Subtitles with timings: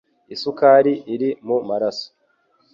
[0.33, 2.07] isukari iri mu maraso